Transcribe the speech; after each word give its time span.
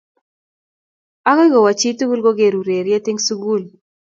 Agoi 1.29 1.49
kowo 1.53 1.71
chitugul 1.79 2.19
ko 2.25 2.31
geer 2.37 2.55
ureriet 2.61 3.05
eng' 3.09 3.23
sukul 3.27 3.63